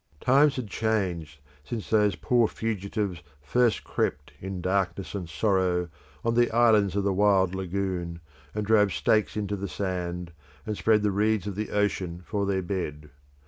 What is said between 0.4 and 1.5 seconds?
had changed